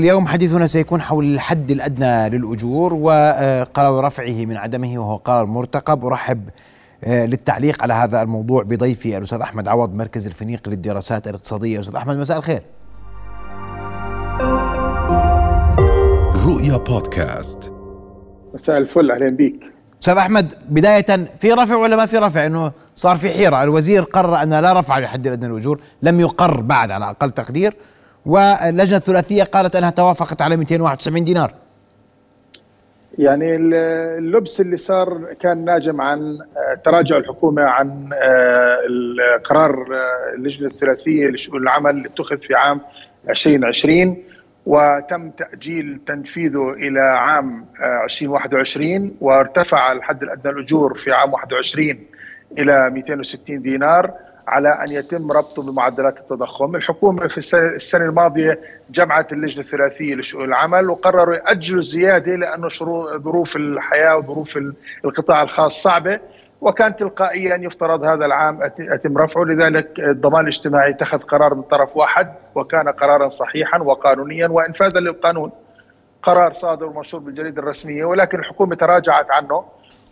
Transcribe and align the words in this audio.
اليوم 0.00 0.26
حديثنا 0.26 0.66
سيكون 0.66 1.02
حول 1.02 1.34
الحد 1.34 1.70
الأدنى 1.70 2.28
للأجور 2.28 2.94
وقرار 2.94 4.04
رفعه 4.04 4.44
من 4.44 4.56
عدمه 4.56 4.98
وهو 4.98 5.16
قرار 5.16 5.46
مرتقب. 5.46 6.04
أرحب 6.04 6.48
آه، 7.04 7.26
للتعليق 7.26 7.82
على 7.82 7.94
هذا 7.94 8.22
الموضوع 8.22 8.62
بضيفي 8.62 9.18
الأستاذ 9.18 9.40
أحمد 9.40 9.68
عوض 9.68 9.94
مركز 9.94 10.26
الفنيق 10.26 10.68
للدراسات 10.68 11.28
الاقتصادية. 11.28 11.80
أستاذ 11.80 11.96
أحمد 11.96 12.16
مساء 12.16 12.36
الخير. 12.36 12.62
رؤيا 16.46 16.76
بودكاست. 16.76 17.72
مساء 18.54 18.78
الفل 18.78 19.10
أهلا 19.10 19.28
بيك. 19.28 19.60
أستاذ 20.00 20.16
أحمد 20.16 20.54
بداية 20.68 21.30
في 21.38 21.52
رفع 21.52 21.76
ولا 21.76 21.96
ما 21.96 22.06
في 22.06 22.18
رفع؟ 22.18 22.46
إنه 22.46 22.72
صار 22.94 23.16
في 23.16 23.30
حيرة. 23.30 23.62
الوزير 23.62 24.02
قرر 24.02 24.42
أن 24.42 24.54
لا 24.54 24.80
رفع 24.80 24.98
لحد 24.98 25.26
الأدنى 25.26 25.48
للأجور 25.52 25.80
لم 26.02 26.20
يقر 26.20 26.60
بعد 26.60 26.90
على 26.90 27.10
أقل 27.10 27.30
تقدير. 27.30 27.76
واللجنة 28.26 28.98
الثلاثية 28.98 29.42
قالت 29.42 29.76
أنها 29.76 29.90
توافقت 29.90 30.42
على 30.42 30.56
271 30.56 31.24
دينار. 31.24 31.54
يعني 33.18 33.56
اللبس 33.56 34.60
اللي 34.60 34.76
صار 34.76 35.34
كان 35.40 35.64
ناجم 35.64 36.00
عن 36.00 36.38
آه، 36.56 36.74
تراجع 36.84 37.16
الحكومة 37.16 37.62
عن 37.62 38.10
آه، 38.12 38.78
القرار 38.88 39.72
آه، 39.72 40.34
اللجنة 40.34 40.66
الثلاثية 40.66 41.26
لشؤون 41.26 41.62
العمل 41.62 41.90
اللي 41.90 42.08
اتخذ 42.08 42.38
في 42.38 42.54
عام 42.54 42.80
2020 43.30 44.22
وتم 44.66 45.30
تأجيل 45.30 46.00
تنفيذه 46.06 46.70
إلى 46.70 47.00
عام 47.00 47.66
2021 48.04 49.16
وارتفع 49.20 49.92
الحد 49.92 50.22
الأدنى 50.22 50.52
الأجور 50.52 50.94
في 50.94 51.12
عام 51.12 51.32
21 51.32 51.98
إلى 52.58 52.90
260 52.90 53.62
دينار. 53.62 54.12
على 54.46 54.68
أن 54.68 54.92
يتم 54.92 55.32
ربطه 55.32 55.62
بمعدلات 55.62 56.18
التضخم، 56.18 56.76
الحكومة 56.76 57.28
في 57.28 57.38
السنة 57.76 58.04
الماضية 58.04 58.60
جمعت 58.90 59.32
اللجنة 59.32 59.64
الثلاثية 59.64 60.14
لشؤون 60.14 60.44
العمل 60.44 60.90
وقرروا 60.90 61.34
يأجلوا 61.34 61.78
الزيادة 61.78 62.36
لأنه 62.36 62.68
ظروف 63.16 63.56
الحياة 63.56 64.16
وظروف 64.16 64.58
القطاع 65.04 65.42
الخاص 65.42 65.82
صعبة 65.82 66.20
وكان 66.60 66.96
تلقائيا 66.96 67.56
يفترض 67.56 68.04
هذا 68.04 68.24
العام 68.24 68.60
يتم 68.78 69.18
رفعه. 69.18 69.44
لذلك 69.44 70.00
الضمان 70.00 70.40
الاجتماعي 70.40 70.90
اتخذ 70.90 71.18
قرار 71.18 71.54
من 71.54 71.62
طرف 71.62 71.96
واحد 71.96 72.32
وكان 72.54 72.88
قرارا 72.88 73.28
صحيحا 73.28 73.78
وقانونيا 73.78 74.48
وانفاذا 74.48 75.00
للقانون. 75.00 75.50
قرار 76.22 76.52
صادر 76.52 76.86
ومنشور 76.86 77.20
بالجريدة 77.20 77.62
الرسمية 77.62 78.04
ولكن 78.04 78.38
الحكومة 78.38 78.74
تراجعت 78.76 79.30
عنه. 79.30 79.64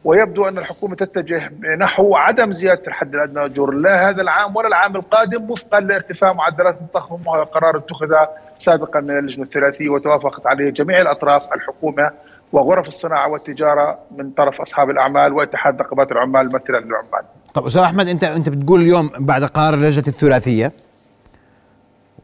ويبدو 0.05 0.48
أن 0.48 0.58
الحكومة 0.58 0.97
تتجه 0.97 1.52
نحو 1.78 2.16
عدم 2.16 2.52
زيادة 2.52 2.83
الحد 2.86 3.14
الأدنى 3.14 3.34
للاجور 3.34 3.74
لا 3.74 4.08
هذا 4.08 4.22
العام 4.22 4.56
ولا 4.56 4.69
العام 4.69 4.96
القادم 4.96 5.50
وفقا 5.50 5.80
لارتفاع 5.80 6.33
معدلات 6.33 6.78
التضخم 6.80 7.19
وهذا 7.27 7.44
قرار 7.44 7.77
اتخذ 7.77 8.14
سابقا 8.58 9.00
من 9.00 9.19
اللجنة 9.19 9.44
الثلاثية 9.44 9.88
وتوافقت 9.88 10.46
عليه 10.46 10.70
جميع 10.70 11.00
الأطراف 11.00 11.52
الحكومة 11.52 12.11
وغرف 12.52 12.88
الصناعة 12.88 13.28
والتجارة 13.28 13.98
من 14.16 14.30
طرف 14.30 14.61
أصحاب 14.61 14.91
الأعمال 14.91 15.33
واتحاد 15.33 15.80
نقابات 15.80 16.12
العمال 16.12 16.41
الممثله 16.41 16.78
للعمال. 16.78 17.24
طب 17.55 17.66
أستاذ 17.66 17.83
أحمد 17.83 18.08
انت 18.08 18.24
أنت 18.24 18.48
بتقول 18.48 18.80
اليوم 18.80 19.11
بعد 19.18 19.44
قرار 19.44 19.74
اللجنة 19.74 20.05
الثلاثية 20.08 20.72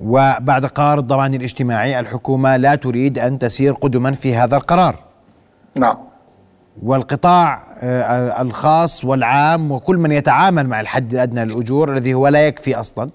وبعد 0.00 0.66
قرار 0.66 0.98
الضمان 0.98 1.34
الاجتماعي 1.34 2.00
الحكومة 2.00 2.56
لا 2.56 2.74
تريد 2.74 3.18
أن 3.18 3.38
تسير 3.38 3.72
قدما 3.72 4.12
في 4.12 4.34
هذا 4.34 4.56
القرار. 4.56 4.94
نعم. 5.76 6.09
والقطاع 6.82 7.62
آه، 7.82 8.42
الخاص 8.42 9.04
والعام 9.04 9.72
وكل 9.72 9.96
من 9.96 10.12
يتعامل 10.12 10.66
مع 10.66 10.80
الحد 10.80 11.12
الأدنى 11.14 11.44
للأجور 11.44 11.92
الذي 11.92 12.14
هو 12.14 12.28
لا 12.28 12.46
يكفي 12.46 12.74
أصلا 12.74 13.10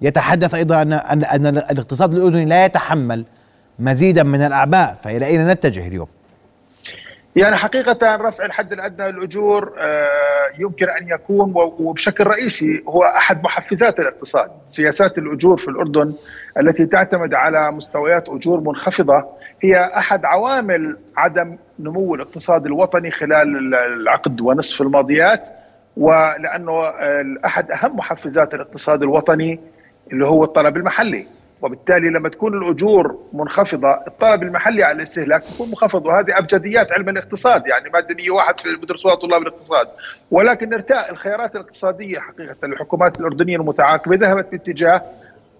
يتحدث 0.00 0.54
أيضا 0.54 0.82
ان 0.82 0.92
ان 1.24 1.46
الاقتصاد 1.46 2.14
الأردني 2.14 2.44
لا 2.44 2.64
يتحمل 2.64 3.24
مزيدا 3.78 4.22
من 4.22 4.40
الأعباء 4.40 4.98
فإلى 5.02 5.26
أين 5.26 5.48
نتجه 5.48 5.86
اليوم؟ 5.88 6.06
يعني 7.36 7.56
حقيقة 7.56 8.16
رفع 8.16 8.44
الحد 8.44 8.72
الأدنى 8.72 9.12
للأجور 9.12 9.72
آه، 9.78 10.08
يمكن 10.58 10.86
أن 10.90 11.08
يكون 11.08 11.52
وبشكل 11.54 12.24
رئيسي 12.26 12.82
هو 12.88 13.02
أحد 13.04 13.44
محفزات 13.44 14.00
الاقتصاد 14.00 14.50
سياسات 14.68 15.18
الأجور 15.18 15.56
في 15.56 15.68
الأردن 15.68 16.14
التي 16.60 16.86
تعتمد 16.86 17.34
على 17.34 17.72
مستويات 17.72 18.28
أجور 18.28 18.60
منخفضة 18.60 19.24
هي 19.62 19.80
أحد 19.96 20.24
عوامل 20.24 20.96
عدم 21.16 21.56
نمو 21.78 22.14
الاقتصاد 22.14 22.66
الوطني 22.66 23.10
خلال 23.10 23.74
العقد 23.74 24.40
ونصف 24.40 24.82
الماضيات 24.82 25.44
ولأنه 25.96 26.72
أحد 27.44 27.70
أهم 27.70 27.96
محفزات 27.96 28.54
الاقتصاد 28.54 29.02
الوطني 29.02 29.60
اللي 30.12 30.26
هو 30.26 30.44
الطلب 30.44 30.76
المحلي. 30.76 31.26
وبالتالي 31.62 32.08
لما 32.10 32.28
تكون 32.28 32.62
الأجور 32.62 33.18
منخفضة 33.32 33.90
الطلب 34.06 34.42
المحلي 34.42 34.84
على 34.84 34.96
الاستهلاك 34.96 35.42
يكون 35.54 35.68
منخفض 35.68 36.06
وهذه 36.06 36.38
أبجديات 36.38 36.92
علم 36.92 37.08
الاقتصاد 37.08 37.66
يعني 37.66 37.90
مادة 37.90 38.14
101 38.14 38.60
في 38.60 38.76
بدرسوها 38.76 39.14
طلاب 39.14 39.42
الاقتصاد. 39.42 39.88
ولكن 40.30 40.74
ارتاء 40.74 41.10
الخيارات 41.10 41.54
الاقتصادية 41.54 42.18
حقيقة 42.18 42.56
للحكومات 42.66 43.20
الأردنية 43.20 43.56
المتعاقبة 43.56 44.16
ذهبت 44.16 44.48
باتجاه 44.52 45.02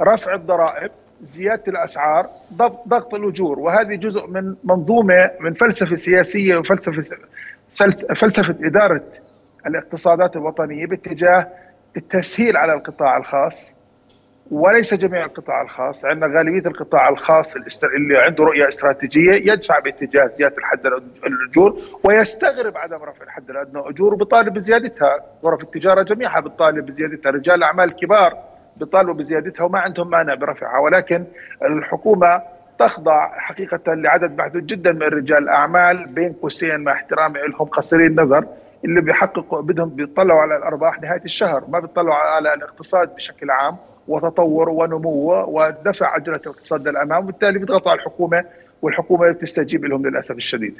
رفع 0.01 0.35
الضرائب 0.35 0.91
زيادة 1.23 1.63
الأسعار 1.69 2.29
ضغط, 2.53 2.89
ضغط 2.89 3.15
الأجور. 3.15 3.59
وهذه 3.59 3.95
جزء 3.95 4.27
من 4.27 4.55
منظومة 4.65 5.31
من 5.41 5.55
فلسفة 5.55 5.97
سياسية 5.97 6.57
وفلسفه 6.57 7.05
فلسفة 8.15 8.57
إدارة 8.63 9.03
الاقتصادات 9.67 10.37
الوطنية 10.37 10.87
باتجاه 10.87 11.49
التسهيل 11.97 12.57
على 12.57 12.73
القطاع 12.73 13.17
الخاص 13.17 13.75
وليس 14.51 14.95
جميع 14.95 15.25
القطاع 15.25 15.63
الخاص. 15.63 16.05
عندنا 16.05 16.39
غالبية 16.39 16.71
القطاع 16.71 17.09
الخاص 17.09 17.57
اللي 17.57 18.19
عنده 18.19 18.45
رؤية 18.45 18.69
استراتيجية 18.69 19.53
يدفع 19.53 19.79
باتجاه 19.79 20.27
زيادة 20.27 20.57
الحد 20.59 20.87
الأجور 21.27 21.79
ويستغرب 22.05 22.77
عدم 22.77 22.97
رفع 23.03 23.25
الحد 23.25 23.51
الأدنى 23.51 23.83
أجور 23.89 24.15
وبيطالب 24.15 24.55
بزيادتها. 24.55 25.21
غرف 25.45 25.63
التجارة 25.63 26.03
جميعها 26.03 26.41
بتطالب 26.41 26.87
بزيادتها. 26.87 27.31
رجال 27.31 27.55
الاعمال 27.55 27.85
الكبار 27.85 28.39
بيطالبوا 28.77 29.15
بزيادتها 29.15 29.65
وما 29.65 29.79
عندهم 29.79 30.11
مانع 30.11 30.35
برفعها. 30.35 30.79
ولكن 30.79 31.25
الحكومة 31.65 32.43
تخضع 32.79 33.39
حقيقة 33.39 33.95
لعدد 33.95 34.39
محدود 34.39 34.67
جدا 34.67 34.93
من 34.93 35.03
رجال 35.03 35.39
الاعمال 35.39 36.07
بين 36.07 36.33
قوسين 36.33 36.81
مع 36.81 36.93
احترامي 36.93 37.41
لهم 37.41 37.67
قصيري 37.67 38.07
النظر 38.07 38.47
اللي 38.85 39.01
بيحققوا 39.01 39.63
بدهم 39.63 39.89
بيطلعوا 39.89 40.41
على 40.41 40.57
الأرباح 40.57 41.01
نهاية 41.01 41.25
الشهر. 41.25 41.65
ما 41.69 41.79
بيطلعوا 41.79 42.15
على 42.15 42.55
الاقتصاد 42.55 43.15
بشكل 43.15 43.51
عام. 43.51 43.77
وتطور 44.09 44.69
ونمو 44.69 45.45
ودفع 45.49 46.07
عجله 46.07 46.37
الاقتصاد 46.37 46.89
للأمام 46.89 47.25
وبالتالي 47.25 47.59
بيضغطوا 47.59 47.91
على 47.91 48.01
الحكومة 48.01 48.45
والحكومة 48.83 49.31
بتستجيب 49.31 49.85
لهم 49.85 50.07
للأسف 50.07 50.37
الشديد. 50.37 50.75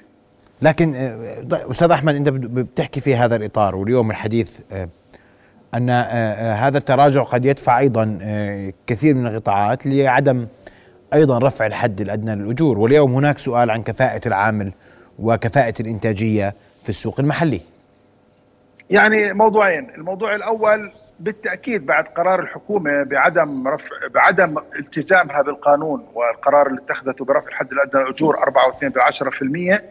لكن 0.63 0.95
آه، 0.95 1.71
أستاذ 1.71 1.91
أحمد 1.91 2.15
أنت 2.15 2.29
بتحكي 2.29 3.01
في 3.01 3.17
هذا 3.17 3.37
الإطار 3.37 3.77
واليوم 3.77 4.11
الحديث 4.11 4.61
آه، 4.73 4.89
أن 5.75 5.91
آه، 5.91 6.55
هذا 6.55 6.79
التراجع 6.79 7.23
قد 7.23 7.45
يدفع 7.45 7.79
أيضا 7.79 8.19
كثير 8.87 9.15
من 9.15 9.27
القطاعات 9.27 9.87
لعدم 9.87 10.47
أيضا 11.15 11.39
رفع 11.39 11.67
الحد 11.67 12.01
الأدنى 12.01 12.35
للأجور 12.35 12.79
واليوم 12.79 13.15
هناك 13.15 13.39
سؤال 13.39 13.71
عن 13.71 13.83
كفاءة 13.83 14.29
العامل 14.29 14.73
وكفاءة 15.19 15.75
الإنتاجية 15.81 16.55
في 16.83 16.89
السوق 16.89 17.21
المحلي. 17.21 17.61
يعني 18.91 19.33
موضوعين، 19.33 19.91
الموضوع 19.91 20.35
الأول 20.35 20.91
بالتأكيد 21.21 21.87
بعد 21.87 22.05
قرار 22.05 22.41
الحكومة 22.41 23.03
بعدم 23.03 23.69
رفع 23.69 23.87
بعدم 24.15 24.59
التزامها 24.79 25.43
بالقانون 25.43 26.07
والقرار 26.15 26.67
اللي 26.67 26.81
اتخذته 26.81 27.25
برفع 27.25 27.49
الحد 27.49 27.73
الأدنى 27.73 28.03
للاجور 28.03 28.37
4.2% 28.37 29.83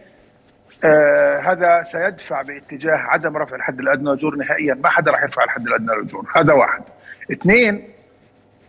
آه 0.83 1.39
هذا 1.39 1.83
سيدفع 1.83 2.41
باتجاه 2.41 2.97
عدم 2.97 3.37
رفع 3.37 3.55
الحد 3.55 3.79
الأدنى 3.79 4.09
للاجور 4.09 4.35
نهائيا. 4.35 4.73
ما 4.73 4.89
حدا 4.89 5.11
راح 5.11 5.23
يرفع 5.23 5.43
الحد 5.43 5.67
الأدنى 5.67 5.95
للأجور. 5.95 6.25
هذا 6.35 6.53
واحد. 6.53 6.83
اثنين 7.31 7.89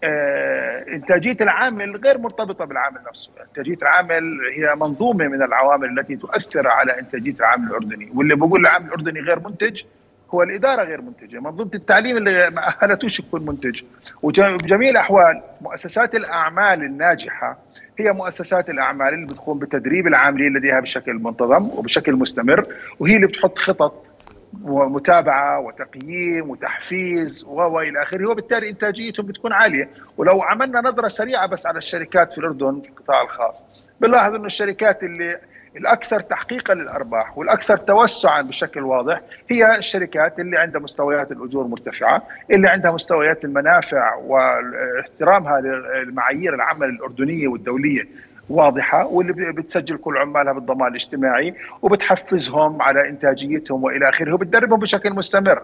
آه 0.05 0.85
إنتاجية 0.93 1.37
العامل 1.41 1.97
غير 1.97 2.19
مرتبطة 2.19 2.65
بالعامل 2.65 2.99
نفسه، 3.09 3.31
إنتاجية 3.49 3.79
العامل 3.83 4.39
هي 4.57 4.75
منظومة 4.75 5.29
من 5.29 5.43
العوامل 5.43 5.99
التي 5.99 6.17
تؤثر 6.17 6.69
على 6.69 6.99
إنتاجية 6.99 7.35
العامل 7.41 7.69
الأردني، 7.69 8.11
واللي 8.15 8.37
بقول 8.37 8.61
العامل 8.61 8.87
الأردني 8.87 9.21
غير 9.21 9.39
منتج 9.39 9.83
هو 10.35 10.43
الإدارة 10.43 10.83
غير 10.83 11.01
منتجة، 11.01 11.41
منظومة 11.41 11.71
التعليم 11.75 12.17
اللي 12.17 12.51
ما 12.51 12.69
أهلتوش 12.69 13.21
يكون 13.21 13.47
منتج، 13.47 13.83
وبجميع 14.23 14.91
الأحوال 14.91 15.43
مؤسسات 15.61 16.15
الأعمال 16.15 16.83
الناجحة 16.83 17.59
هي 17.99 18.13
مؤسسات 18.13 18.71
الأعمال 18.71 19.15
اللي 19.15 19.27
بتقوم 19.27 19.59
بتدريب 19.59 20.07
العاملين 20.07 20.57
لديها 20.57 20.81
بشكل 20.81 21.13
منتظم 21.13 21.71
وبشكل 21.71 22.13
مستمر، 22.13 22.67
وهي 23.01 23.17
اللي 23.17 23.27
بتحط 23.27 23.59
خطط 23.59 24.05
ومتابعة 24.63 25.61
وتقييم 25.61 26.51
وتحفيز 26.51 27.45
وإلى 27.45 28.03
آخره 28.03 28.27
وبالتالي 28.27 28.71
إنتاجيتهم 28.71 29.27
بتكون 29.27 29.53
عالية. 29.53 29.89
ولو 30.17 30.43
عملنا 30.43 30.81
نظرة 30.81 31.09
سريعة 31.09 31.47
بس 31.47 31.67
على 31.67 31.79
الشركات 31.79 32.33
في 32.33 32.39
الأردن 32.39 32.81
في 32.81 32.89
القطاع 32.89 33.23
الخاص. 33.23 33.65
بنلاحظ 34.01 34.35
إنه 34.35 34.47
الشركات 34.47 35.03
اللي 35.03 35.39
الأكثر 35.77 36.21
تحقيقا 36.21 36.75
للأرباح 36.75 37.39
والأكثر 37.39 37.77
توسعا 37.77 38.43
بشكل 38.43 38.81
واضح 38.83 39.21
هي 39.51 39.79
الشركات 39.79 40.41
اللي 40.41 40.59
عندها 40.59 40.81
مستويات 40.81 41.33
الأجور 41.33 41.67
مرتفعة، 41.67 42.23
اللي 42.51 42.69
عندها 42.69 42.91
مستويات 42.91 43.45
المنافع 43.45 44.15
واحترامها 44.15 45.61
لمعايير 46.05 46.55
العمل 46.55 46.89
الأردنية 46.89 47.49
والدولية 47.49 48.09
واضحة 48.49 49.07
واللي 49.07 49.53
بتسجل 49.53 49.97
كل 49.97 50.19
عمالها 50.19 50.53
بالضمان 50.53 50.89
الاجتماعي 50.89 51.55
وبتحفزهم 51.83 52.83
على 52.83 53.09
إنتاجيتهم 53.09 53.85
وإلى 53.85 54.09
آخره 54.09 54.35
وبتدربهم 54.35 54.81
بشكل 54.81 55.13
مستمر. 55.13 55.63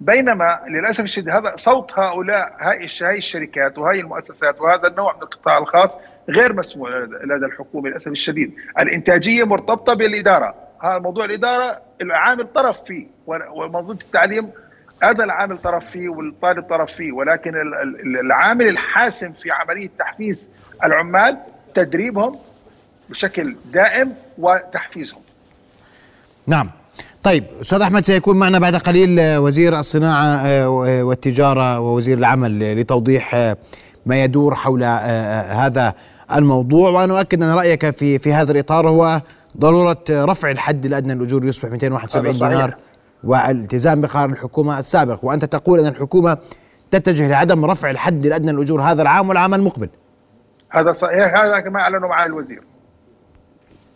بينما 0.00 0.60
للأسف 0.68 1.04
الشديد 1.04 1.30
هذا 1.30 1.56
صوت 1.56 1.98
هؤلاء 1.98 2.56
هاي 2.60 2.86
هاي 3.02 3.18
الشركات 3.18 3.78
وهاي 3.78 4.00
المؤسسات 4.00 4.60
وهذا 4.60 4.88
النوع 4.88 5.16
من 5.16 5.22
القطاع 5.22 5.58
الخاص 5.58 5.98
غير 6.28 6.52
مسموع 6.52 6.90
لدى 7.24 7.46
الحكومة 7.46 7.88
للأسف 7.88 8.08
الشديد. 8.08 8.54
الإنتاجية 8.78 9.44
مرتبطة 9.44 9.94
بالإدارة. 9.94 10.54
هذا 10.82 10.98
موضوع 10.98 11.24
الإدارة 11.24 11.80
العامل 12.00 12.46
طرف 12.46 12.82
فيه 12.84 13.06
ومنظومة 13.26 14.00
التعليم 14.00 14.50
هذا 15.02 15.24
العامل 15.24 15.58
طرف 15.58 15.90
فيه 15.90 16.08
والطالب 16.08 16.64
طرف 16.64 16.92
فيه 16.92 17.12
ولكن 17.12 17.54
العامل 18.20 18.68
الحاسم 18.68 19.32
في 19.32 19.50
عملية 19.50 19.90
تحفيز 19.98 20.50
العمال 20.84 21.38
تدريبهم 21.74 22.36
بشكل 23.10 23.56
دائم 23.72 24.12
وتحفيزهم. 24.38 25.20
نعم. 26.46 26.70
طيب 27.22 27.44
أستاذ 27.60 27.80
أحمد 27.80 28.04
سيكون 28.04 28.36
معنا 28.36 28.58
بعد 28.58 28.76
قليل 28.76 29.20
وزير 29.36 29.78
الصناعة 29.78 30.24
آه، 30.24 30.68
والتجارة 31.04 31.80
ووزير 31.80 32.18
العمل 32.18 32.80
لتوضيح 32.80 33.34
آه، 33.34 33.56
ما 34.06 34.22
يدور 34.22 34.54
حول 34.54 34.82
آه، 34.84 35.52
هذا 35.52 35.94
الموضوع. 36.32 36.90
وأنا 36.90 37.18
اؤكد 37.18 37.42
أن 37.42 37.50
رأيك 37.50 37.90
في 37.90 38.18
في 38.18 38.32
هذا 38.32 38.52
الإطار 38.52 38.88
هو 38.88 39.20
ضرورة 39.58 40.04
رفع 40.10 40.50
الحد 40.50 40.86
الأدنى 40.86 41.14
للأجور 41.14 41.44
يصبح 41.44 41.70
271 41.70 42.32
دينار 42.32 42.76
والالتزام 43.24 44.00
بقرار 44.00 44.30
الحكومة 44.30 44.78
السابق. 44.78 45.24
وأنت 45.24 45.44
تقول 45.44 45.80
أن 45.80 45.86
الحكومة 45.86 46.38
تتجه 46.90 47.28
لعدم 47.28 47.64
رفع 47.64 47.90
الحد 47.90 48.26
الأدنى 48.26 48.52
للأجور 48.52 48.82
هذا 48.82 49.02
العام 49.02 49.28
والعام 49.28 49.54
المقبل. 49.54 49.88
هذا 50.70 50.92
صحيح 50.92 51.34
هذا 51.34 51.60
كما 51.60 51.80
أعلنوا 51.80 52.08
مع 52.08 52.26
الوزير. 52.26 52.62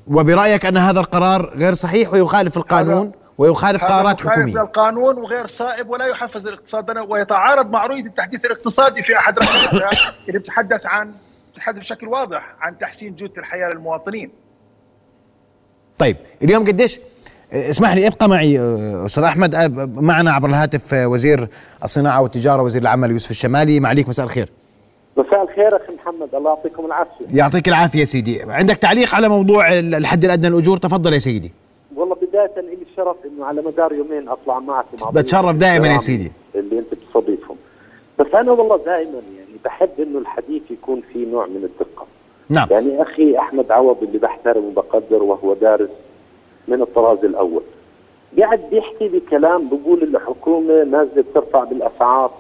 وبرأيك 0.07 0.67
أن 0.67 0.77
هذا 0.77 1.01
القرار 1.01 1.53
غير 1.57 1.75
صحيح 1.75 2.13
ويخالف 2.13 2.57
القانون 2.57 3.13
ويخالف 3.39 3.85
قرارات 3.85 4.21
حكومية؟ 4.21 4.37
يخالف 4.37 4.57
القانون 4.57 5.19
وغير 5.19 5.47
صائب 5.47 5.89
ولا 5.91 6.07
يحفز 6.07 6.47
الاقتصاد 6.47 6.85
ويتعارض 7.09 7.71
مع 7.71 7.87
رؤية 7.87 8.07
التحديث 8.07 8.45
الاقتصادي 8.45 9.03
في 9.03 9.17
أحد 9.17 9.39
رسائلها 9.39 9.91
اللي 10.29 10.39
بتتحدث 10.39 10.87
عن 10.87 11.15
تتحدث 11.55 11.79
بشكل 11.79 12.09
واضح 12.09 12.55
عن 12.61 12.79
تحسين 12.79 13.17
جوده 13.17 13.33
الحياة 13.39 13.69
للمواطنين. 13.69 14.31
طيب 15.99 16.17
اليوم 16.43 16.65
قديش؟ 16.67 17.01
اسمح 17.53 17.93
لي 17.93 18.07
ابقى 18.07 18.29
معي 18.29 18.61
أستاذ 19.07 19.23
أحمد 19.23 19.55
معنا 20.01 20.33
عبر 20.33 20.49
الهاتف 20.49 20.93
وزير 20.93 21.49
الصناعة 21.85 22.21
والتجارة 22.21 22.63
وزير 22.63 22.83
العمل 22.83 23.11
يوسف 23.11 23.31
الشمالي. 23.31 23.81
معليك 23.81 24.09
مساء 24.09 24.27
الخير. 24.27 24.53
مساء 25.17 25.43
الخير 25.43 25.77
أخي 25.77 25.95
محمد 25.95 26.35
الله 26.35 26.51
يعطيكم 26.51 26.87
العافية. 26.87 27.25
يعطيك 27.35 27.69
العافية 27.69 28.05
سيدي. 28.05 28.43
عندك 28.43 28.77
تعليق 28.77 29.15
على 29.15 29.29
موضوع 29.29 29.73
الحد 29.79 30.25
الأدنى 30.25 30.49
للأجور؟ 30.49 30.77
تفضل 30.77 31.13
يا 31.13 31.19
سيدي. 31.19 31.53
والله 31.97 32.15
بداية 32.15 32.53
لي 32.57 32.79
الشرف 32.91 33.17
إنه 33.27 33.45
على 33.47 33.63
مدار 33.63 33.93
يومين 33.93 34.29
أطلع 34.29 34.59
معك 34.59 34.85
مع 35.03 35.11
بتشرف 35.11 35.57
دائما 35.57 35.87
يا 35.87 35.99
سيدي. 35.99 36.33
اللي 36.55 36.79
أنت 36.79 36.95
بتستضيفهم 36.95 37.57
بس 38.19 38.27
أنا 38.35 38.53
والله 38.53 38.77
دائما 38.77 39.13
يعني 39.37 39.57
بحب 39.65 39.91
إنه 39.99 40.19
الحديث 40.19 40.63
يكون 40.71 41.03
فيه 41.13 41.27
نوع 41.27 41.47
من 41.47 41.65
الدقة. 41.65 42.07
نعم. 42.49 42.69
يعني 42.71 43.03
أخي 43.03 43.39
أحمد 43.39 43.71
عوض 43.71 44.03
اللي 44.03 44.19
بحترمه 44.19 44.67
وبقدر 44.67 45.23
وهو 45.23 45.55
دارس 45.55 45.91
من 46.69 46.83
الطراز 46.83 47.25
الأول. 47.25 47.63
قاعد 48.39 48.61
بيحكي 48.71 49.09
بكلام 49.09 49.69
بقول 49.69 50.03
الحكومة 50.03 50.85
نازلة 50.85 51.25
ترفع 51.35 51.65
بالأسعار. 51.65 52.31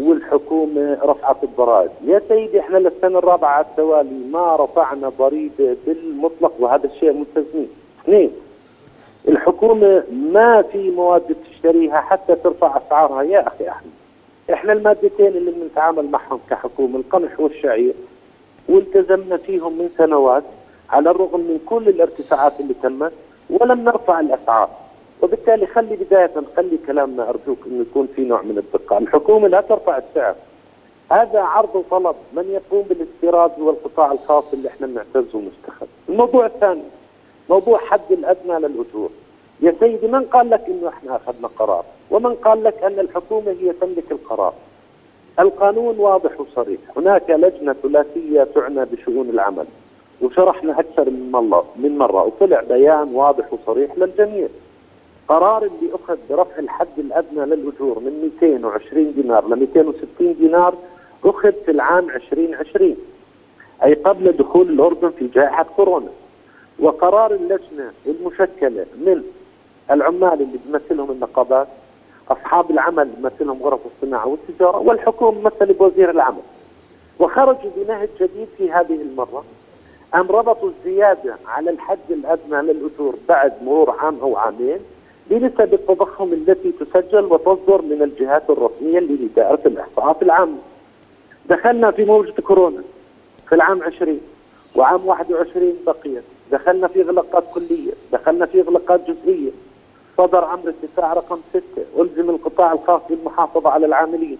والحكومة 0.00 0.98
رفعت 1.02 1.44
الضرائب، 1.44 1.90
يا 2.04 2.22
سيدي 2.28 2.60
إحنا 2.60 2.78
للسنة 2.78 3.18
الرابعة 3.18 3.50
على 3.50 3.66
التوالي 3.70 4.24
ما 4.32 4.56
رفعنا 4.56 5.08
ضريبة 5.08 5.76
بالمطلق 5.86 6.52
وهذا 6.58 6.86
الشيء 6.86 7.12
ملتزمين. 7.12 7.68
اثنين 8.04 8.30
الحكومة 9.28 10.04
ما 10.32 10.62
في 10.62 10.90
مواد 10.90 11.22
بتشتريها 11.32 12.00
حتى 12.00 12.34
ترفع 12.34 12.76
أسعارها 12.86 13.22
يا 13.22 13.46
أخي 13.48 13.68
أحمد. 13.68 13.90
إحنا 14.52 14.72
المادتين 14.72 15.26
اللي 15.26 15.50
بنتعامل 15.50 16.10
معهم 16.10 16.40
كحكومة 16.50 16.96
القمح 16.98 17.40
والشعير 17.40 17.94
والتزمنا 18.68 19.36
فيهم 19.36 19.78
من 19.78 19.88
سنوات 19.98 20.42
على 20.90 21.10
الرغم 21.10 21.40
من 21.40 21.60
كل 21.66 21.88
الارتفاعات 21.88 22.60
اللي 22.60 22.74
تمت 22.82 23.12
ولم 23.50 23.80
نرفع 23.84 24.20
الأسعار. 24.20 24.68
وبالتالي 25.22 25.66
خلي 25.66 25.96
بداية 25.96 26.30
خلي 26.56 26.78
كلامنا 26.86 27.28
أرجوك 27.28 27.58
أنه 27.66 27.80
يكون 27.90 28.08
في 28.16 28.24
نوع 28.24 28.42
من 28.42 28.58
الدقة. 28.58 28.98
الحكومة 28.98 29.48
لا 29.48 29.60
ترفع 29.60 29.98
السعر. 29.98 30.34
هذا 31.12 31.40
عرض 31.40 31.76
وطلب 31.76 32.16
من 32.32 32.50
يقوم 32.50 32.82
بالاستيراد 32.82 33.50
هو 33.60 33.70
القطاع 33.70 34.12
الخاص 34.12 34.52
اللي 34.52 34.68
إحنا 34.68 34.86
بنعتز 34.86 35.34
ومستخدم 35.34 35.90
الموضوع 36.08 36.46
الثاني 36.46 36.82
موضوع 37.50 37.78
حد 37.78 38.12
الأدنى 38.12 38.58
للأجور. 38.58 39.10
يا 39.60 39.74
سيدي 39.80 40.06
من 40.06 40.24
قال 40.24 40.50
لك 40.50 40.64
إنه 40.68 40.88
إحنا 40.88 41.16
أخذنا 41.16 41.48
قرار؟ 41.58 41.84
ومن 42.10 42.34
قال 42.34 42.64
لك 42.64 42.82
أن 42.82 43.00
الحكومة 43.00 43.50
هي 43.50 43.72
تملك 43.72 44.12
القرار؟ 44.12 44.54
القانون 45.40 45.98
واضح 45.98 46.40
وصريح. 46.40 46.80
هناك 46.96 47.30
لجنة 47.30 47.72
ثلاثية 47.72 48.48
تعنى 48.54 48.84
بشؤون 48.84 49.30
العمل. 49.30 49.66
وشرحنا 50.22 50.80
أكثر 50.80 51.10
من 51.10 51.30
مره 51.30 51.64
من 51.76 51.98
مرة. 51.98 52.24
وطلع 52.24 52.60
بيان 52.60 53.14
واضح 53.14 53.52
وصريح 53.52 53.98
للجميع. 53.98 54.48
قرار 55.30 55.62
اللي 55.62 55.94
أخذ 55.94 56.16
برفع 56.30 56.58
الحد 56.58 56.98
الأدنى 56.98 57.44
للأجور 57.44 57.98
من 57.98 58.30
220 58.40 59.14
دينار 59.14 59.48
ل 59.48 59.56
260 59.58 60.34
دينار 60.34 60.74
أخذ 61.24 61.52
في 61.52 61.70
العام 61.70 62.10
2020 62.10 62.96
أي 63.84 63.94
قبل 63.94 64.32
دخول 64.32 64.68
الأردن 64.68 65.10
في 65.10 65.26
جائحة 65.26 65.66
كورونا. 65.76 66.08
وقرار 66.78 67.34
اللجنة 67.34 67.92
المشكلة 68.06 68.86
من 68.98 69.22
العمال 69.90 70.32
اللي 70.32 70.58
بيمثلهم 70.66 71.10
النقابات 71.10 71.68
أصحاب 72.30 72.70
العمل 72.70 73.08
بيمثلهم 73.08 73.62
غرف 73.62 73.80
الصناعة 73.86 74.26
والتجارة 74.26 74.78
والحكومة 74.78 75.40
مثل 75.40 75.72
بوزير 75.72 76.10
العمل. 76.10 76.42
وخرجوا 77.18 77.70
بنهج 77.76 78.08
جديد 78.20 78.48
في 78.58 78.72
هذه 78.72 79.02
المرة 79.02 79.44
أم 80.14 80.28
ربطوا 80.30 80.70
الزيادة 80.70 81.36
على 81.46 81.70
الحد 81.70 82.10
الأدنى 82.10 82.62
للأجور 82.72 83.14
بعد 83.28 83.52
مرور 83.62 83.90
عام 83.90 84.18
أو 84.22 84.36
عامين 84.36 84.78
بنسب 85.30 85.74
التضخم 85.74 86.32
التي 86.32 86.72
تسجل 86.72 87.24
وتصدر 87.24 87.82
من 87.82 88.02
الجهات 88.02 88.50
الرسمية 88.50 88.98
لإدارة 88.98 89.60
الإحصاءات 89.66 90.22
العامة 90.22 90.58
دخلنا 91.48 91.90
في 91.90 92.04
موجة 92.04 92.40
كورونا 92.40 92.82
في 93.48 93.54
العام 93.54 93.82
20 93.82 94.20
وعام 94.76 95.06
21 95.06 95.74
بقيت. 95.86 96.22
دخلنا 96.52 96.88
في 96.88 97.00
إغلاقات 97.00 97.44
كلية 97.54 97.92
دخلنا 98.12 98.46
في 98.46 98.60
إغلاقات 98.60 99.10
جزئية. 99.10 99.50
صدر 100.18 100.54
أمر 100.54 100.68
الدفاع 100.68 101.12
رقم 101.12 101.38
6 101.54 101.62
ألزم 101.98 102.30
القطاع 102.30 102.72
الخاص 102.72 103.00
بالمحافظة 103.10 103.70
على 103.70 103.86
العاملين. 103.86 104.38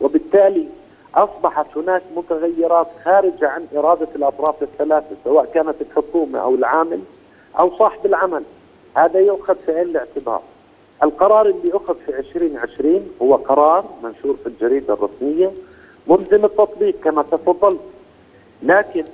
وبالتالي 0.00 0.68
أصبحت 1.14 1.76
هناك 1.76 2.02
متغيرات 2.16 2.86
خارجة 3.04 3.48
عن 3.48 3.66
إرادة 3.76 4.08
الأطراف 4.16 4.62
الثلاثة 4.62 5.16
سواء 5.24 5.44
كانت 5.54 5.74
الحكومة 5.80 6.38
أو 6.38 6.54
العامل 6.54 7.00
أو 7.58 7.78
صاحب 7.78 8.06
العمل. 8.06 8.42
هذا 8.96 9.20
يؤخذ 9.20 9.54
في 9.54 9.72
عين 9.72 9.88
الاعتبار. 9.88 10.42
القرار 11.02 11.46
اللي 11.46 11.76
أخذ 11.76 11.94
في 12.06 12.18
2020 12.18 13.08
هو 13.22 13.34
قرار 13.34 13.84
منشور 14.02 14.36
في 14.42 14.46
الجريدة 14.46 14.94
الرسمية 14.94 15.52
ملزم 16.06 16.44
التطبيق 16.44 17.00
كما 17.04 17.22
تفضلت 17.22 17.80
لكن 18.62 19.04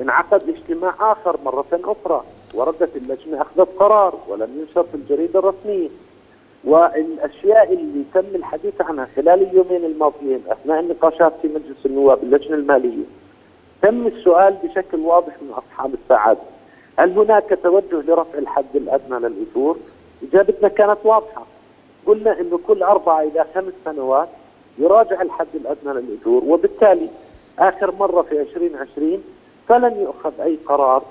انعقد 0.00 0.48
اجتماع 0.48 0.94
آخر 1.12 1.36
مرة 1.44 1.66
أخرى 1.72 2.24
وردت 2.54 2.96
اللجنة 2.96 3.42
أخذت 3.42 3.68
قرار 3.78 4.14
ولم 4.28 4.48
ينشر 4.60 4.82
في 4.82 4.94
الجريدة 4.94 5.38
الرسمية. 5.38 5.88
والأشياء 6.64 7.72
اللي 7.72 8.04
تم 8.14 8.34
الحديث 8.34 8.80
عنها 8.80 9.08
خلال 9.16 9.42
اليومين 9.42 9.84
الماضيين 9.84 10.42
أثناء 10.48 10.80
النقاشات 10.80 11.32
في 11.42 11.48
مجلس 11.48 11.86
النواب 11.86 12.22
اللجنة 12.22 12.54
المالية 12.56 13.04
تم 13.82 14.06
السؤال 14.06 14.56
بشكل 14.64 15.00
واضح 15.00 15.32
من 15.42 15.50
أصحاب 15.50 15.94
السعاده 15.94 16.40
هل 17.00 17.18
هناك 17.18 17.58
توجه 17.62 18.00
لرفع 18.08 18.38
الحد 18.38 18.64
الأدنى 18.76 19.18
للأجور؟ 19.28 19.76
إجابتنا 20.22 20.68
كانت 20.68 20.98
واضحة 21.04 21.46
قلنا 22.06 22.40
إنه 22.40 22.58
كل 22.66 22.82
أربعة 22.82 23.22
إلى 23.22 23.46
خمس 23.54 23.72
سنوات 23.84 24.28
يراجع 24.78 25.22
الحد 25.22 25.46
الأدنى 25.54 25.92
للأجور 26.00 26.44
وبالتالي 26.44 27.08
آخر 27.58 27.94
مرة 27.94 28.22
في 28.22 28.40
2020 28.40 29.22
فلن 29.68 30.00
يؤخذ 30.00 30.40
أي 30.40 30.58
قرار 30.66 31.02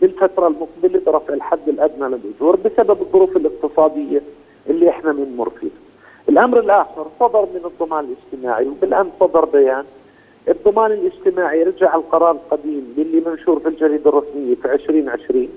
بالفترة 0.00 0.46
المقبلة 0.48 1.00
برفع 1.06 1.34
الحد 1.34 1.68
الأدنى 1.68 2.08
للأجور 2.08 2.56
بسبب 2.56 3.00
الظروف 3.02 3.36
الاقتصادية 3.36 4.22
اللي 4.70 4.90
إحنا 4.90 5.12
بنمر 5.12 5.50
فيه. 5.50 5.70
الأمر 6.28 6.58
الآخر 6.60 7.06
صدر 7.20 7.42
من 7.42 7.60
الضمان 7.64 8.04
الاجتماعي 8.04 8.68
وبالأمس 8.68 9.10
صدر 9.20 9.44
بيان 9.44 9.84
الضمان 10.48 10.92
الاجتماعي 10.92 11.62
رجع 11.62 11.94
القرار 11.94 12.30
القديم 12.30 12.94
اللي 12.98 13.20
منشور 13.30 13.60
في 13.60 13.68
الجريدة 13.68 14.10
الرسمية 14.10 14.54
في 14.54 14.72
2020 14.72 15.48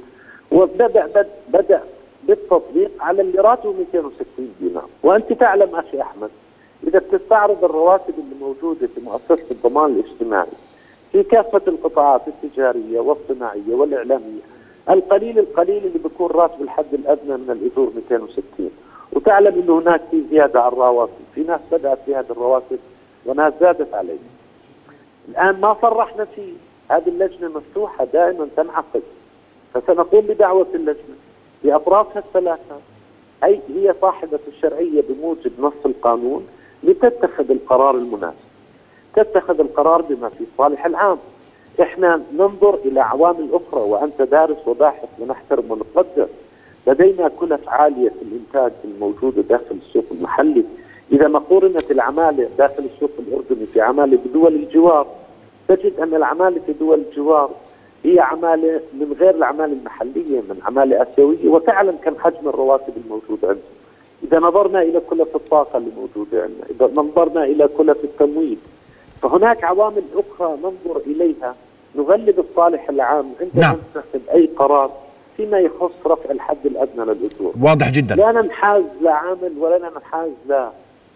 وبدا 0.51 1.07
بد 1.07 1.27
بدأ 1.49 1.81
بالتطبيق 2.23 2.91
على 2.99 3.21
اللي 3.21 3.41
راتبه 3.41 3.73
260 3.73 4.25
دينار، 4.61 4.85
وأنت 5.03 5.33
تعلم 5.33 5.75
أخي 5.75 6.01
أحمد 6.01 6.29
إذا 6.87 6.99
بتستعرض 6.99 7.63
الرواتب 7.63 8.13
اللي 8.19 8.35
موجودة 8.41 8.87
في 8.87 9.01
مؤسسة 9.01 9.51
الضمان 9.51 9.91
الاجتماعي 9.91 10.47
في 11.11 11.23
كافة 11.23 11.61
القطاعات 11.67 12.21
التجارية 12.27 12.99
والصناعية 12.99 13.73
والإعلامية 13.73 14.41
القليل 14.89 15.39
القليل 15.39 15.77
اللي 15.85 15.99
بيكون 15.99 16.31
راتب 16.31 16.61
الحد 16.61 16.93
الأدنى 16.93 17.37
من 17.37 17.49
الاجور 17.49 17.91
260 17.95 18.71
وتعلم 19.13 19.61
إنه 19.61 19.79
هناك 19.79 20.01
في 20.11 20.23
زيادة 20.31 20.61
على 20.61 20.73
الرواتب، 20.73 21.23
في 21.35 21.41
ناس 21.43 21.59
بدأت 21.71 21.99
في 22.05 22.15
هذه 22.15 22.25
الرواتب 22.29 22.79
وناس 23.25 23.53
زادت 23.61 23.93
عليها. 23.93 24.17
الآن 25.29 25.61
ما 25.61 25.77
صرحنا 25.81 26.25
فيه، 26.25 26.53
هذه 26.89 27.07
اللجنة 27.07 27.49
مفتوحة 27.49 28.05
دائما 28.05 28.47
تنعقد. 28.57 29.01
فسنقوم 29.73 30.21
بدعوة 30.21 30.67
اللجنة. 30.73 31.15
بأطرافها 31.63 32.19
الثلاثة. 32.19 32.75
أي 33.43 33.59
هي 33.75 33.95
صاحبة 34.01 34.39
الشرعية 34.47 35.03
بموجب 35.09 35.51
نص 35.59 35.85
القانون 35.85 36.47
لتتخذ 36.83 37.51
القرار 37.51 37.95
المناسب. 37.95 38.35
تتخذ 39.15 39.59
القرار 39.59 40.01
بما 40.01 40.29
في 40.29 40.43
الصالح 40.51 40.85
العام. 40.85 41.17
إحنا 41.81 42.21
ننظر 42.33 42.75
إلى 42.75 42.99
عوامل 42.99 43.49
أخرى 43.53 43.81
وأنت 43.81 44.21
دارس 44.21 44.67
وباحث 44.67 45.09
ونحترم 45.19 45.71
ونقدر. 45.71 46.27
لدينا 46.87 47.27
كلف 47.27 47.69
عالية 47.69 48.09
في 48.09 48.21
الإنتاج 48.21 48.71
الموجودة 48.85 49.41
داخل 49.41 49.75
السوق 49.87 50.05
المحلي. 50.11 50.63
إذا 51.11 51.27
ما 51.27 51.39
قورنت 51.39 51.91
العماله 51.91 52.49
داخل 52.57 52.83
السوق 52.83 53.11
الأردني 53.19 53.65
في 53.65 53.81
عماله 53.81 54.19
بدول 54.25 54.55
الجوار 54.55 55.07
تجد 55.67 55.99
أن 55.99 56.15
العماله 56.15 56.61
في 56.65 56.73
دول 56.73 56.99
الجوار 57.09 57.51
هي 58.03 58.19
عماله 58.19 58.81
من 58.93 59.15
غير 59.19 59.35
العماله 59.35 59.73
المحلية 59.73 60.39
من 60.49 60.59
عماله 60.65 61.01
آسيوية 61.01 61.49
وتعلم 61.49 61.95
كم 62.03 62.15
حجم 62.19 62.49
الرواتب 62.49 62.93
الموجوده 63.05 63.47
عندنا. 63.47 63.63
إذا 64.23 64.39
نظرنا 64.39 64.81
إلى 64.81 64.99
كلف 64.99 65.35
الطاقة 65.35 65.77
اللي 65.77 65.91
موجوده 65.97 66.43
عندنا، 66.43 66.65
إذا 66.69 67.01
نظرنا 67.01 67.43
إلى 67.43 67.67
كلف 67.67 67.97
التمويل 68.03 68.57
فهناك 69.21 69.63
عوامل 69.63 70.03
أخرى 70.15 70.57
ننظر 70.57 71.01
إليها 71.05 71.55
نغلب 71.95 72.39
الصالح 72.39 72.89
العام 72.89 73.25
عندما 73.41 73.61
نعم. 73.61 73.75
نتخذ 73.75 74.29
أي 74.33 74.49
قرار 74.55 74.91
فيما 75.37 75.59
يخص 75.59 76.07
رفع 76.07 76.31
الحد 76.31 76.65
الأدنى 76.65 77.05
للاجور. 77.05 77.53
واضح 77.61 77.91
جدا 77.91 78.15
لا 78.15 78.31
ننحاز 78.31 78.83
لعامل 79.01 79.53
ولا 79.59 79.77
ننحاز 79.77 80.31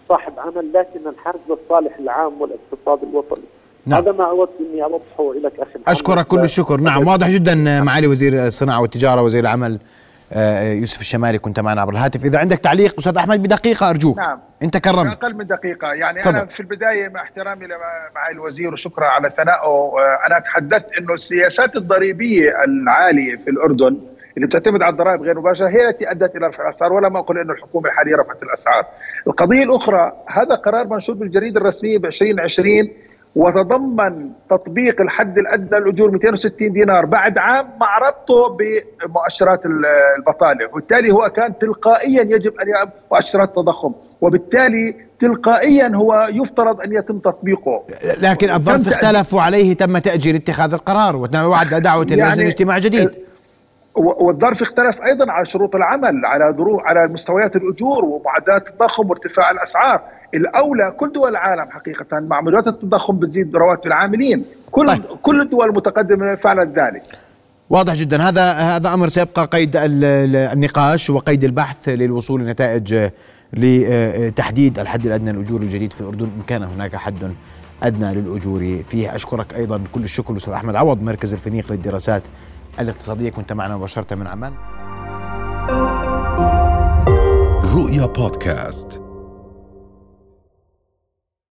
لصاحب 0.06 0.34
عمل 0.38 0.74
لكن 0.74 1.00
ننحاز 1.10 1.36
للصالح 1.50 1.98
العام 2.00 2.42
والاقتصاد 2.42 3.10
الوطني. 3.10 3.44
نعم. 3.86 4.02
هذا 4.02 4.12
ما 4.12 4.30
أود 4.30 4.50
أني 4.60 4.84
اوضحه 4.84 5.34
لك 5.34 5.54
أخي 5.60 5.70
محمد. 5.70 5.90
أشكرك 5.90 6.28
كل 6.28 6.44
الشكر 6.44 6.78
نعم 6.78 7.08
واضح 7.08 7.30
جدا 7.30 7.82
معالي 7.82 8.08
وزير 8.08 8.46
الصناعة 8.46 8.82
والتجارة 8.82 9.22
وزير 9.22 9.44
العمل 9.44 9.80
آه، 10.34 10.74
يوسف 10.74 11.02
الشمالي 11.02 11.38
كنت 11.40 11.60
معنا 11.60 11.82
عبر 11.82 11.94
الهاتف 11.94 12.26
إذا 12.26 12.40
عندك 12.40 12.58
تعليق 12.58 12.96
أستاذ 13.00 13.18
أحمد 13.18 13.44
بدقيقة 13.44 13.90
أرجوك 13.90 14.18
نعم. 14.18 14.40
أنت 14.64 14.78
كرمت 14.78 15.24
أقل 15.24 15.36
من 15.36 15.48
دقيقة 15.48 15.94
يعني 15.94 16.22
تفضل. 16.22 16.36
أنا 16.36 16.46
في 16.46 16.60
البداية 16.60 17.10
مع 17.10 17.22
احترامي 17.22 17.66
لمعالي 17.66 18.32
الوزير 18.32 18.74
وشكرا 18.74 19.06
على 19.06 19.30
ثنائه 19.38 19.94
أنا 20.28 20.40
تحدثت 20.40 20.98
إنه 21.00 21.14
السياسات 21.14 21.76
الضريبية 21.76 22.64
العالية 22.64 23.36
في 23.36 23.50
الأردن 23.50 23.98
اللي 24.38 24.48
بتعتمد 24.48 24.82
على 24.82 24.92
الضرائب 24.92 25.22
غير 25.22 25.39
مباشرة 25.39 25.68
هي 25.70 25.89
التي 25.89 26.12
أدت 26.12 26.36
إلى 26.36 26.48
رفع 26.48 26.63
الأسعار 26.63 26.94
ولا 26.94 27.10
ما 27.10 27.20
أقول 27.20 27.39
إنه 27.39 27.54
الحكومة 27.54 27.88
الحالية 27.89 28.15
رفعت 28.15 28.44
الأسعار. 28.44 28.86
القضية 29.27 29.63
الأخرى 29.63 30.12
هذا 30.27 30.56
قرار 30.56 30.88
منشور 30.88 31.15
بالجريدة 31.15 31.62
الرسمية 31.62 31.98
ب 31.98 32.06
2020 32.06 32.89
وتضمن 33.36 34.30
تطبيق 34.50 35.01
الحد 35.01 35.38
الأدنى 35.38 35.80
للأجور 35.80 36.12
260 36.12 36.74
دينار 36.74 37.06
بعد 37.06 37.38
عام 37.38 37.70
مع 37.82 37.98
ربطه 37.98 38.58
بمؤشرات 39.06 39.62
البطالة، 40.18 40.68
وبالتالي 40.72 41.12
هو 41.12 41.30
كان 41.30 41.58
تلقائيا 41.58 42.22
يجب 42.22 42.54
أن 42.60 42.68
يعمل 42.70 42.89
مؤشرات 43.12 43.50
التضخم، 43.50 43.92
وبالتالي 44.22 44.96
تلقائيا 45.22 45.92
هو 45.96 46.27
يفترض 46.34 46.82
أن 46.82 46.94
يتم 46.96 47.20
تطبيقه. 47.20 47.84
لكن 48.22 48.50
الظرف 48.50 48.88
اختلف 48.88 49.34
وعليه 49.34 49.74
تم 49.74 49.98
تأجيل 49.98 50.36
اتخاذ 50.36 50.74
القرار 50.74 51.15
ووعد 51.15 51.74
دعوة 51.75 52.01
اللجنه 52.04 52.27
يعني 52.27 52.44
لاجتماع 52.44 52.77
جديد 52.80 53.08
و- 53.08 53.12
والظرف 53.96 54.62
اختلف 54.62 55.02
أيضا 55.02 55.32
على 55.32 55.46
شروط 55.46 55.75
العمل 55.75 56.25
على 56.25 56.56
ظروف 56.58 56.82
على 56.82 57.08
مستويات 57.08 57.56
الأجور 57.56 58.06
ومعدلات 58.06 58.68
التضخم 58.70 59.10
وارتفاع 59.10 59.52
الأسعار. 59.52 60.02
الأولى 60.34 60.92
كل 60.98 61.12
دول 61.12 61.30
العالم 61.30 61.72
حقيقة 61.72 62.06
مع 62.20 62.42
معدلات 62.42 62.68
التضخم 62.68 63.20
بتزيد 63.20 63.56
رواتب 63.56 63.88
العاملين. 63.88 64.46
كل 64.72 64.88
طيب. 64.88 65.02
كل 65.22 65.42
الدول 65.42 65.70
المتقدمة 65.70 66.36
فعلت 66.36 66.80
ذلك. 66.80 67.04
واضح 67.70 67.94
جدا. 67.94 68.22
هذا 68.22 68.52
هذا 68.52 68.94
أمر 68.94 69.08
سيبقى 69.08 69.46
قيد 69.46 69.75
ال- 69.75 70.04
ال- 70.04 70.36
النقاش 70.36 71.10
وقيد 71.10 71.44
البحث 71.44 71.90
للوصول 71.90 72.42
لنتائج 72.42 73.10
لتحديد 73.54 74.80
الحد 74.80 75.06
الأدنى 75.06 75.32
للأجور 75.32 75.62
الجديد 75.62 75.94
في 75.94 76.02
الأردن. 76.02 76.25
إن 76.25 76.42
كان 76.48 76.64
هناك 76.64 76.96
حد 76.96 77.34
أدنى 77.84 78.14
للأجور 78.16 78.84
فيه. 78.84 79.16
أشكرك 79.16 79.54
أيضا 79.56 79.82
كل 79.92 80.04
الشكر 80.04 80.32
الاستاذ 80.32 80.54
أحمد 80.54 80.75
عوض 80.75 81.02
مركز 81.04 81.34
الفنيق 81.34 81.72
للدراسات 81.72 82.24
الاقتصادية 82.79 83.29
كنت 83.29 83.53
معنا 83.53 83.77
مباشرة 83.77 84.15
من 84.15 84.27
عمان. 84.27 84.53
رؤيا 87.75 88.05
بودكاست. 88.05 89.05